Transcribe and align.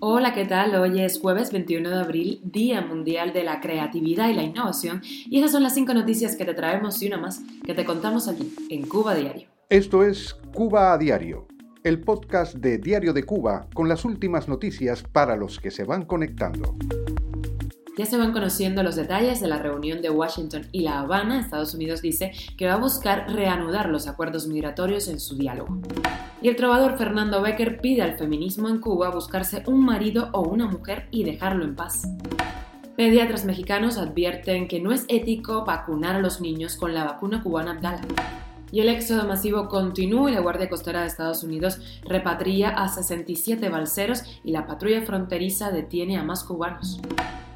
Hola, 0.00 0.32
¿qué 0.32 0.46
tal? 0.46 0.74
Hoy 0.76 1.02
es 1.02 1.20
jueves 1.20 1.52
21 1.52 1.90
de 1.90 1.96
abril, 1.96 2.40
Día 2.44 2.80
Mundial 2.80 3.34
de 3.34 3.44
la 3.44 3.60
Creatividad 3.60 4.30
y 4.30 4.34
la 4.34 4.42
Innovación, 4.42 5.02
y 5.04 5.38
esas 5.38 5.52
son 5.52 5.62
las 5.62 5.74
cinco 5.74 5.92
noticias 5.92 6.34
que 6.34 6.46
te 6.46 6.54
traemos 6.54 7.02
y 7.02 7.08
una 7.08 7.18
más 7.18 7.42
que 7.62 7.74
te 7.74 7.84
contamos 7.84 8.26
aquí, 8.26 8.54
en 8.70 8.88
Cuba 8.88 9.14
Diario. 9.14 9.48
Esto 9.68 10.02
es 10.02 10.34
Cuba 10.54 10.94
a 10.94 10.98
Diario, 10.98 11.46
el 11.84 12.00
podcast 12.00 12.54
de 12.54 12.78
Diario 12.78 13.12
de 13.12 13.24
Cuba 13.24 13.68
con 13.74 13.86
las 13.86 14.06
últimas 14.06 14.48
noticias 14.48 15.02
para 15.02 15.36
los 15.36 15.60
que 15.60 15.70
se 15.70 15.84
van 15.84 16.06
conectando. 16.06 16.74
Ya 17.98 18.06
se 18.06 18.16
van 18.16 18.32
conociendo 18.32 18.82
los 18.82 18.96
detalles 18.96 19.40
de 19.40 19.48
la 19.48 19.58
reunión 19.58 20.00
de 20.00 20.08
Washington 20.08 20.68
y 20.72 20.80
La 20.82 21.00
Habana. 21.00 21.40
Estados 21.40 21.74
Unidos 21.74 22.00
dice 22.00 22.32
que 22.56 22.66
va 22.66 22.74
a 22.74 22.78
buscar 22.78 23.30
reanudar 23.30 23.90
los 23.90 24.06
acuerdos 24.06 24.46
migratorios 24.46 25.06
en 25.08 25.20
su 25.20 25.36
diálogo. 25.36 25.80
Y 26.40 26.48
el 26.48 26.56
trovador 26.56 26.96
Fernando 26.96 27.42
Becker 27.42 27.80
pide 27.80 28.02
al 28.02 28.16
feminismo 28.16 28.68
en 28.68 28.80
Cuba 28.80 29.10
buscarse 29.10 29.62
un 29.66 29.84
marido 29.84 30.30
o 30.32 30.42
una 30.42 30.66
mujer 30.66 31.08
y 31.10 31.24
dejarlo 31.24 31.64
en 31.64 31.74
paz. 31.74 32.08
Pediatras 32.96 33.44
mexicanos 33.44 33.98
advierten 33.98 34.68
que 34.68 34.80
no 34.80 34.92
es 34.92 35.04
ético 35.08 35.64
vacunar 35.64 36.16
a 36.16 36.20
los 36.20 36.40
niños 36.40 36.76
con 36.76 36.94
la 36.94 37.04
vacuna 37.04 37.42
cubana 37.42 37.72
Abdala. 37.72 38.02
Y 38.70 38.80
el 38.80 38.88
éxodo 38.88 39.26
masivo 39.26 39.68
continúa 39.68 40.30
y 40.30 40.34
la 40.34 40.40
Guardia 40.40 40.68
Costera 40.68 41.00
de 41.00 41.06
Estados 41.06 41.42
Unidos 41.42 41.80
repatria 42.04 42.68
a 42.68 42.88
67 42.88 43.68
balseros 43.68 44.22
y 44.44 44.52
la 44.52 44.66
patrulla 44.66 45.02
fronteriza 45.02 45.70
detiene 45.70 46.18
a 46.18 46.22
más 46.22 46.44
cubanos 46.44 47.00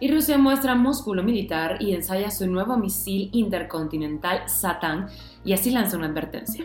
y 0.00 0.10
Rusia 0.10 0.38
muestra 0.38 0.74
músculo 0.74 1.22
militar 1.22 1.76
y 1.80 1.94
ensaya 1.94 2.30
su 2.30 2.46
nuevo 2.46 2.76
misil 2.78 3.28
intercontinental 3.32 4.48
Satán 4.48 5.08
y 5.44 5.52
así 5.52 5.70
lanza 5.70 5.98
una 5.98 6.06
advertencia. 6.06 6.64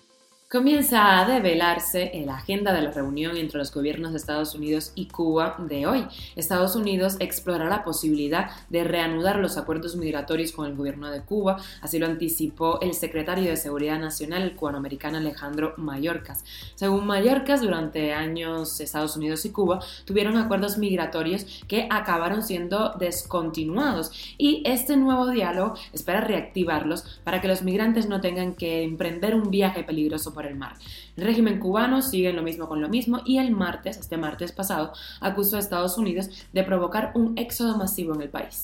Comienza 0.51 1.17
a 1.17 1.25
develarse 1.25 2.11
la 2.25 2.35
agenda 2.35 2.73
de 2.73 2.81
la 2.81 2.91
reunión 2.91 3.37
entre 3.37 3.57
los 3.57 3.73
gobiernos 3.73 4.11
de 4.11 4.17
Estados 4.17 4.53
Unidos 4.53 4.91
y 4.95 5.05
Cuba 5.05 5.55
de 5.59 5.87
hoy. 5.87 6.05
Estados 6.35 6.75
Unidos 6.75 7.15
explorará 7.21 7.69
la 7.69 7.85
posibilidad 7.85 8.49
de 8.67 8.83
reanudar 8.83 9.37
los 9.37 9.55
acuerdos 9.55 9.95
migratorios 9.95 10.51
con 10.51 10.67
el 10.67 10.75
gobierno 10.75 11.09
de 11.09 11.21
Cuba, 11.21 11.55
así 11.79 11.99
lo 11.99 12.05
anticipó 12.05 12.81
el 12.81 12.93
secretario 12.95 13.49
de 13.49 13.55
Seguridad 13.55 13.97
Nacional, 13.97 14.53
cubanoamericano 14.57 15.19
Alejandro 15.19 15.73
Mayorkas. 15.77 16.43
Según 16.75 17.07
Mayorkas, 17.07 17.61
durante 17.61 18.11
años 18.11 18.81
Estados 18.81 19.15
Unidos 19.15 19.45
y 19.45 19.51
Cuba 19.51 19.79
tuvieron 20.03 20.35
acuerdos 20.35 20.77
migratorios 20.77 21.45
que 21.69 21.87
acabaron 21.89 22.43
siendo 22.43 22.89
descontinuados 22.99 24.35
y 24.37 24.63
este 24.65 24.97
nuevo 24.97 25.29
diálogo 25.29 25.75
espera 25.93 26.19
reactivarlos 26.19 27.21
para 27.23 27.39
que 27.39 27.47
los 27.47 27.61
migrantes 27.61 28.09
no 28.09 28.19
tengan 28.19 28.53
que 28.53 28.83
emprender 28.83 29.33
un 29.33 29.49
viaje 29.49 29.85
peligroso 29.85 30.33
el 30.45 30.55
mar. 30.55 30.73
El 31.17 31.25
régimen 31.25 31.59
cubano 31.59 32.01
sigue 32.01 32.31
lo 32.33 32.41
mismo 32.41 32.67
con 32.67 32.81
lo 32.81 32.89
mismo 32.89 33.21
y 33.25 33.37
el 33.37 33.51
martes, 33.51 33.97
este 33.97 34.17
martes 34.17 34.51
pasado, 34.51 34.93
acusó 35.19 35.57
a 35.57 35.59
Estados 35.59 35.97
Unidos 35.97 36.29
de 36.53 36.63
provocar 36.63 37.11
un 37.15 37.37
éxodo 37.37 37.77
masivo 37.77 38.15
en 38.15 38.21
el 38.21 38.29
país. 38.29 38.63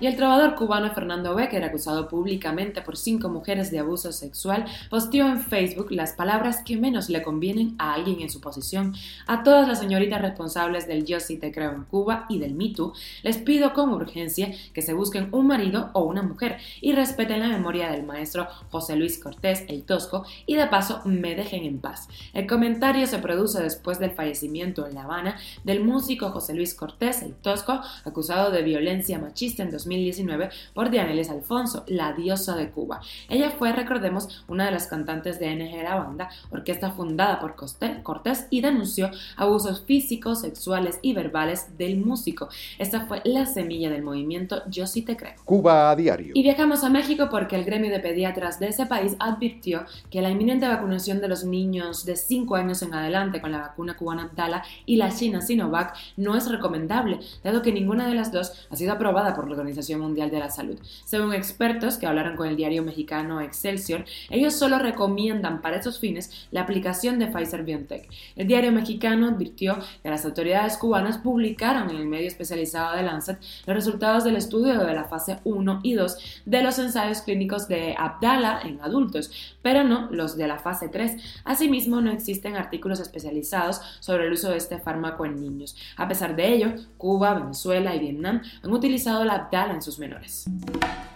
Y 0.00 0.06
el 0.06 0.16
trovador 0.16 0.54
cubano 0.54 0.90
Fernando 0.92 1.34
Becker, 1.34 1.64
acusado 1.64 2.08
públicamente 2.08 2.82
por 2.82 2.96
cinco 2.96 3.28
mujeres 3.28 3.70
de 3.70 3.78
abuso 3.78 4.12
sexual, 4.12 4.64
posteó 4.88 5.26
en 5.26 5.40
Facebook 5.40 5.90
las 5.90 6.12
palabras 6.12 6.62
que 6.64 6.76
menos 6.76 7.08
le 7.08 7.22
convienen 7.22 7.74
a 7.78 7.94
alguien 7.94 8.20
en 8.20 8.30
su 8.30 8.40
posición. 8.40 8.94
A 9.26 9.42
todas 9.42 9.68
las 9.68 9.80
señoritas 9.80 10.22
responsables 10.22 10.86
del 10.86 11.04
Yo 11.04 11.20
sí 11.20 11.38
te 11.38 11.52
creo 11.52 11.72
en 11.72 11.84
Cuba 11.84 12.26
y 12.28 12.38
del 12.38 12.54
Me 12.54 12.70
Too, 12.70 12.92
les 13.22 13.38
pido 13.38 13.72
con 13.72 13.90
urgencia 13.90 14.52
que 14.72 14.82
se 14.82 14.94
busquen 14.94 15.28
un 15.32 15.46
marido 15.46 15.90
o 15.92 16.04
una 16.04 16.22
mujer 16.22 16.58
y 16.80 16.92
respeten 16.92 17.40
la 17.40 17.48
memoria 17.48 17.90
del 17.90 18.04
maestro 18.04 18.48
José 18.70 18.96
Luis 18.96 19.18
Cortés, 19.18 19.64
el 19.68 19.82
Tosco, 19.82 20.24
y 20.46 20.56
de 20.56 20.66
paso 20.66 20.99
me 21.04 21.34
dejen 21.34 21.64
en 21.64 21.78
paz. 21.78 22.08
El 22.32 22.46
comentario 22.46 23.06
se 23.06 23.18
produce 23.18 23.62
después 23.62 23.98
del 23.98 24.12
fallecimiento 24.12 24.86
en 24.86 24.94
La 24.94 25.04
Habana 25.04 25.36
del 25.64 25.84
músico 25.84 26.30
José 26.30 26.54
Luis 26.54 26.74
Cortés, 26.74 27.22
el 27.22 27.34
Tosco, 27.34 27.80
acusado 28.04 28.50
de 28.50 28.62
violencia 28.62 29.18
machista 29.18 29.62
en 29.62 29.70
2019 29.70 30.50
por 30.74 30.90
Dianelis 30.90 31.30
Alfonso, 31.30 31.84
la 31.86 32.12
diosa 32.12 32.56
de 32.56 32.70
Cuba. 32.70 33.00
Ella 33.28 33.50
fue, 33.50 33.72
recordemos, 33.72 34.44
una 34.48 34.66
de 34.66 34.72
las 34.72 34.86
cantantes 34.86 35.38
de 35.38 35.54
NG 35.54 35.82
La 35.82 35.96
Banda, 35.96 36.30
orquesta 36.50 36.90
fundada 36.90 37.40
por 37.40 37.56
Cortés 38.02 38.46
y 38.50 38.60
denunció 38.60 39.10
abusos 39.36 39.84
físicos, 39.84 40.40
sexuales 40.40 40.98
y 41.02 41.12
verbales 41.14 41.76
del 41.78 41.98
músico. 41.98 42.48
Esta 42.78 43.06
fue 43.06 43.20
la 43.24 43.46
semilla 43.46 43.90
del 43.90 44.02
movimiento 44.02 44.62
Yo 44.68 44.86
sí 44.86 45.02
te 45.02 45.16
creo. 45.16 45.34
Cuba 45.44 45.90
a 45.90 45.96
diario. 45.96 46.32
Y 46.34 46.42
viajamos 46.42 46.84
a 46.84 46.90
México 46.90 47.28
porque 47.30 47.56
el 47.56 47.64
gremio 47.64 47.90
de 47.90 48.00
pediatras 48.00 48.58
de 48.58 48.68
ese 48.68 48.86
país 48.86 49.16
advirtió 49.18 49.84
que 50.10 50.22
la 50.22 50.30
inminente 50.30 50.68
vacunación 50.68 50.89
vacunación 50.90 51.20
de 51.20 51.28
los 51.28 51.44
niños 51.44 52.04
de 52.04 52.16
5 52.16 52.56
años 52.56 52.82
en 52.82 52.92
adelante 52.92 53.40
con 53.40 53.52
la 53.52 53.58
vacuna 53.58 53.96
cubana 53.96 54.24
Abdala 54.24 54.64
y 54.86 54.96
la 54.96 55.14
china 55.14 55.40
Sinovac 55.40 55.96
no 56.16 56.36
es 56.36 56.50
recomendable, 56.50 57.20
dado 57.44 57.62
que 57.62 57.72
ninguna 57.72 58.08
de 58.08 58.16
las 58.16 58.32
dos 58.32 58.66
ha 58.68 58.74
sido 58.74 58.92
aprobada 58.92 59.36
por 59.36 59.46
la 59.46 59.52
Organización 59.52 60.00
Mundial 60.00 60.32
de 60.32 60.40
la 60.40 60.50
Salud. 60.50 60.80
Según 61.04 61.32
expertos 61.32 61.96
que 61.96 62.06
hablaron 62.06 62.36
con 62.36 62.48
el 62.48 62.56
diario 62.56 62.82
mexicano 62.82 63.40
Excelsior, 63.40 64.04
ellos 64.30 64.54
solo 64.54 64.80
recomiendan 64.80 65.62
para 65.62 65.76
esos 65.76 66.00
fines 66.00 66.48
la 66.50 66.62
aplicación 66.62 67.20
de 67.20 67.28
Pfizer 67.28 67.62
BioNTech. 67.62 68.10
El 68.34 68.48
diario 68.48 68.72
mexicano 68.72 69.28
advirtió 69.28 69.78
que 70.02 70.10
las 70.10 70.24
autoridades 70.24 70.76
cubanas 70.76 71.18
publicaron 71.18 71.88
en 71.90 71.98
el 71.98 72.06
medio 72.06 72.26
especializado 72.26 72.96
de 72.96 73.04
Lancet 73.04 73.38
los 73.64 73.76
resultados 73.76 74.24
del 74.24 74.34
estudio 74.34 74.76
de 74.80 74.94
la 74.94 75.04
fase 75.04 75.38
1 75.44 75.80
y 75.84 75.92
2 75.92 76.42
de 76.46 76.62
los 76.64 76.80
ensayos 76.80 77.22
clínicos 77.22 77.68
de 77.68 77.94
Abdala 77.96 78.60
en 78.64 78.80
adultos, 78.80 79.30
pero 79.62 79.84
no 79.84 80.08
los 80.10 80.36
de 80.36 80.48
la 80.48 80.58
fase 80.58 80.69
3. 80.88 81.42
Asimismo, 81.44 82.00
no 82.00 82.10
existen 82.10 82.56
artículos 82.56 83.00
especializados 83.00 83.80
sobre 84.00 84.26
el 84.26 84.32
uso 84.32 84.50
de 84.50 84.56
este 84.56 84.78
fármaco 84.78 85.24
en 85.24 85.40
niños. 85.40 85.76
A 85.96 86.06
pesar 86.06 86.36
de 86.36 86.52
ello, 86.52 86.74
Cuba, 86.96 87.34
Venezuela 87.34 87.94
y 87.94 87.98
Vietnam 87.98 88.42
han 88.62 88.72
utilizado 88.72 89.24
la 89.24 89.34
Abdala 89.34 89.74
en 89.74 89.82
sus 89.82 89.98
menores 89.98 90.46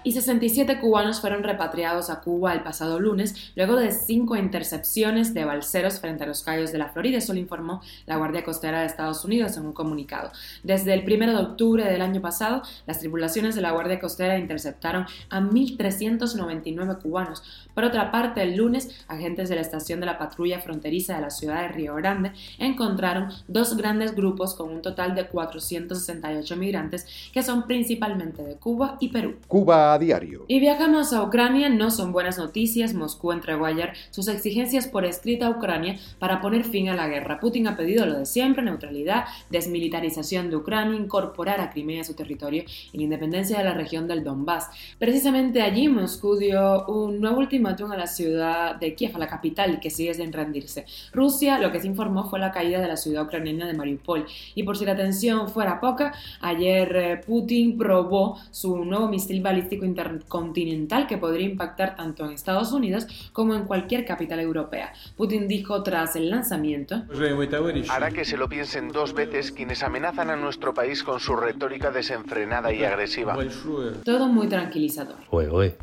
y 0.04 0.12
67 0.12 0.78
cubanos 0.81 1.20
fueron 1.20 1.42
repatriados 1.42 2.10
a 2.10 2.20
Cuba 2.20 2.53
el 2.53 2.62
pasado 2.62 3.00
lunes 3.00 3.53
luego 3.56 3.76
de 3.76 3.91
cinco 3.91 4.37
intercepciones 4.37 5.34
de 5.34 5.44
balseros 5.44 6.00
frente 6.00 6.25
a 6.25 6.26
los 6.26 6.42
callos 6.42 6.72
de 6.72 6.78
la 6.78 6.91
Florida, 6.91 7.19
eso 7.19 7.32
lo 7.32 7.41
informó 7.41 7.81
la 8.06 8.16
Guardia 8.16 8.44
Costera 8.44 8.81
de 8.81 8.87
Estados 8.87 9.25
Unidos 9.25 9.56
en 9.56 9.66
un 9.66 9.72
comunicado. 9.72 10.31
Desde 10.62 10.94
el 10.94 11.04
1 11.04 11.32
de 11.32 11.42
octubre 11.42 11.84
del 11.84 12.03
año 12.03 12.20
pasado, 12.20 12.62
las 12.87 12.98
tripulaciones 12.98 13.54
de 13.54 13.62
la 13.62 13.72
Guardia 13.72 13.98
Costera 13.98 14.38
interceptaron 14.38 15.06
a 15.31 15.41
1.399 15.41 17.00
cubanos. 17.00 17.42
Por 17.75 17.84
otra 17.84 18.10
parte, 18.10 18.42
el 18.42 18.56
lunes, 18.56 19.04
agentes 19.09 19.48
de 19.48 19.56
la 19.56 19.60
estación 19.60 20.00
de 20.00 20.06
la 20.06 20.19
patrulla 20.19 20.60
fronteriza 20.60 21.15
de 21.16 21.22
la 21.22 21.31
ciudad 21.31 21.62
de 21.62 21.69
Río 21.69 21.94
Grande 21.94 22.32
encontraron 22.59 23.31
dos 23.48 23.76
grandes 23.76 24.15
grupos 24.15 24.54
con 24.54 24.71
un 24.71 24.82
total 24.82 25.15
de 25.15 25.26
468 25.26 26.56
migrantes 26.56 27.06
que 27.32 27.42
son 27.42 27.66
principalmente 27.66 28.42
de 28.42 28.56
Cuba 28.56 28.97
y 29.00 29.09
Perú. 29.09 29.36
Cuba 29.48 29.94
diario. 29.99 30.44
Y 30.49 30.60
viajamos 30.60 31.12
a 31.12 31.22
Ucrania, 31.22 31.69
no 31.69 31.91
son 31.91 32.12
buenas 32.12 32.38
noticias. 32.38 32.94
Moscú 32.94 33.32
entregó 33.32 33.66
ayer 33.66 33.93
sus 34.10 34.28
exigencias 34.28 34.87
por 34.87 35.05
escrita 35.05 35.47
a 35.47 35.50
Ucrania 35.50 35.99
para 36.19 36.41
poner 36.41 36.65
fin 36.65 36.88
a 36.88 36.94
la 36.94 37.09
guerra. 37.09 37.41
Putin 37.41 37.66
ha 37.66 37.77
pedido 37.77 38.06
lo 38.06 38.19
de 38.19 38.27
siempre, 38.27 38.62
neutralidad, 38.62 39.25
desmilitarización 39.50 40.50
de 40.50 40.56
Ucrania, 40.56 40.99
incorporar 40.99 41.60
a 41.60 41.71
Crimea 41.71 42.03
a 42.03 42.04
su 42.04 42.15
territorio 42.15 42.65
y 42.93 42.97
la 42.99 43.04
independencia 43.04 43.59
de 43.59 43.65
la 43.65 43.75
región 43.75 44.09
del 44.09 44.25
Donbass. 44.25 44.69
Precisamente 44.99 45.62
allí 45.62 45.88
Moscú 45.88 46.37
dio 46.37 46.87
un 46.87 47.21
nuevo 47.21 47.38
ultimátum 47.38 47.93
a 47.93 47.97
la 47.97 48.06
ciudad 48.06 48.77
de 48.77 48.94
Kiev, 48.94 49.16
a 49.16 49.19
la 49.19 49.27
capital, 49.27 49.81
que 49.81 49.91
sigue 49.91 50.15
sin 50.15 50.33
rendirse. 50.33 50.87
Rusia 51.12 51.59
lo 51.59 51.71
que 51.72 51.81
se 51.81 51.87
informó 51.87 52.28
fue 52.28 52.38
la 52.38 52.53
caída 52.53 52.81
de 52.81 52.88
la 52.88 52.97
ciudad 52.97 53.25
ucraniana 53.25 53.66
de 53.66 53.75
Mariupol. 53.75 54.27
Y 54.54 54.62
por 54.62 54.77
si 54.77 54.84
la 54.84 54.97
tensión 54.97 55.49
fuera 55.49 55.81
poca, 55.81 56.15
ayer 56.41 56.97
eh, 56.97 57.16
Putin 57.25 57.77
probó 57.77 58.38
su 58.50 58.84
nuevo 58.84 59.09
misil 59.09 59.43
balístico 59.43 59.84
intercontinental 59.84 61.06
que 61.06 61.19
podría 61.19 61.47
impactar 61.47 61.97
tanto 61.97 62.25
en 62.25 62.33
Estados 62.33 62.72
Unidos 62.72 63.07
como 63.33 63.54
en 63.54 63.65
cualquier 63.65 64.04
capital 64.04 64.41
europea. 64.41 64.92
Putin 65.16 65.48
dijo 65.48 65.83
tras 65.83 66.16
el 66.16 66.31
lanzamiento: 66.31 67.03
Hará 67.89 68.10
que 68.10 68.25
se 68.25 68.36
lo 68.36 68.48
piensen 68.48 68.89
dos 68.89 69.15
veces 69.15 69.53
quienes 69.53 69.83
amenazan 69.83 70.31
a 70.31 70.36
nuestro 70.36 70.75
país 70.75 71.03
con 71.03 71.21
su 71.21 71.36
retórica 71.36 71.91
desenfrenada 71.91 72.72
y 72.72 72.84
agresiva. 72.84 73.36
Todo 74.04 74.28
muy 74.28 74.48
tranquilizador. 74.48 75.16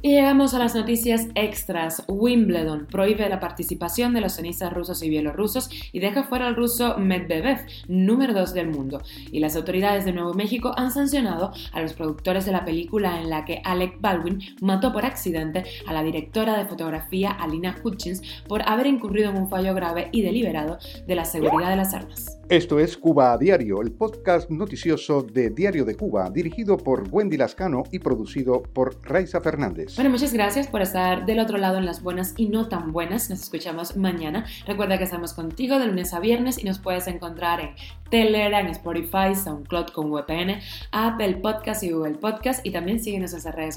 Y 0.01 0.11
llegamos 0.11 0.53
a 0.53 0.59
las 0.59 0.75
noticias 0.75 1.27
extras. 1.35 2.03
Wimbledon 2.07 2.87
prohíbe 2.87 3.27
la 3.29 3.39
participación 3.39 4.13
de 4.13 4.21
los 4.21 4.35
cenistas 4.35 4.73
rusos 4.73 5.01
y 5.03 5.09
bielorrusos 5.09 5.69
y 5.91 5.99
deja 5.99 6.23
fuera 6.23 6.47
al 6.47 6.55
ruso 6.55 6.97
Medvedev, 6.97 7.59
número 7.87 8.33
2 8.33 8.53
del 8.53 8.67
mundo. 8.67 9.01
Y 9.31 9.39
las 9.39 9.55
autoridades 9.55 10.05
de 10.05 10.13
Nuevo 10.13 10.33
México 10.33 10.73
han 10.77 10.91
sancionado 10.91 11.53
a 11.71 11.81
los 11.81 11.93
productores 11.93 12.45
de 12.45 12.51
la 12.51 12.65
película 12.65 13.19
en 13.19 13.29
la 13.29 13.45
que 13.45 13.61
Alec 13.91 14.01
Baldwin 14.01 14.39
mató 14.61 14.93
por 14.93 15.05
accidente 15.05 15.63
a 15.87 15.93
la 15.93 16.03
directora 16.03 16.57
de 16.57 16.65
fotografía 16.65 17.31
Alina 17.31 17.75
Hutchins 17.83 18.21
por 18.47 18.67
haber 18.67 18.87
incurrido 18.87 19.29
en 19.29 19.37
un 19.37 19.49
fallo 19.49 19.73
grave 19.73 20.09
y 20.11 20.21
deliberado 20.21 20.77
de 21.07 21.15
la 21.15 21.25
seguridad 21.25 21.69
de 21.69 21.75
las 21.75 21.93
armas. 21.93 22.37
Esto 22.51 22.79
es 22.79 22.97
Cuba 22.97 23.31
a 23.31 23.37
Diario, 23.37 23.81
el 23.81 23.93
podcast 23.93 24.49
noticioso 24.49 25.21
de 25.21 25.51
Diario 25.51 25.85
de 25.85 25.95
Cuba, 25.95 26.29
dirigido 26.29 26.75
por 26.75 27.07
Wendy 27.09 27.37
Lascano 27.37 27.83
y 27.93 27.99
producido 27.99 28.61
por 28.61 28.97
Raiza 29.03 29.39
Fernández. 29.39 29.95
Bueno, 29.95 30.09
muchas 30.09 30.33
gracias 30.33 30.67
por 30.67 30.81
estar 30.81 31.25
del 31.25 31.39
otro 31.39 31.57
lado 31.57 31.77
en 31.77 31.85
las 31.85 32.03
buenas 32.03 32.33
y 32.35 32.49
no 32.49 32.67
tan 32.67 32.91
buenas. 32.91 33.29
Nos 33.29 33.41
escuchamos 33.41 33.95
mañana. 33.95 34.45
Recuerda 34.67 34.97
que 34.97 35.05
estamos 35.05 35.31
contigo 35.31 35.79
de 35.79 35.87
lunes 35.87 36.13
a 36.13 36.19
viernes 36.19 36.61
y 36.61 36.65
nos 36.65 36.79
puedes 36.79 37.07
encontrar 37.07 37.61
en 37.61 37.69
Telegram, 38.09 38.67
Spotify, 38.67 39.33
SoundCloud 39.33 39.87
con 39.91 40.11
VPN, 40.11 40.59
Apple 40.91 41.37
Podcast 41.37 41.83
y 41.83 41.91
Google 41.91 42.15
Podcast 42.15 42.65
y 42.65 42.71
también 42.71 42.99
síguenos 42.99 43.31
en 43.31 43.35
nuestras 43.35 43.55
redes 43.55 43.75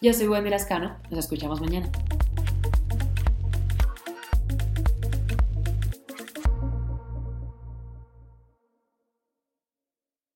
Yo 0.00 0.12
soy 0.12 0.28
Wendy 0.28 0.50
Lascano. 0.50 0.96
Nos 1.10 1.20
escuchamos 1.20 1.60
mañana. 1.60 1.90